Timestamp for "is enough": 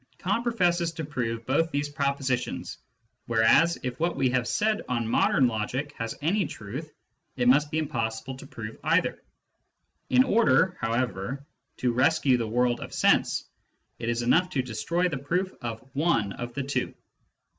14.09-14.49